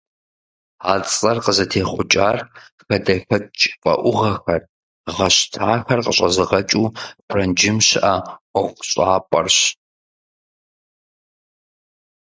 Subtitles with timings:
[0.91, 2.37] А цӏэр къызытехъукӏар
[2.87, 4.61] хадэхэкӏ фӏэӏугъэхэр,
[5.15, 6.93] гъэщтахэр къыщӏэзыгъэкӏыу
[7.27, 8.13] Франджым щыӏэ
[8.51, 9.57] ӏуэхущӏапӏэрщ.